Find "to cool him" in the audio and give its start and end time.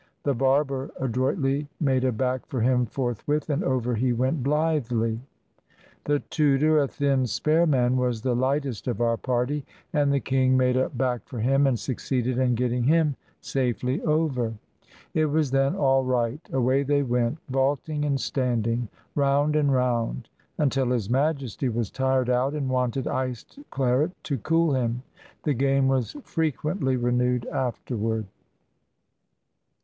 24.23-25.03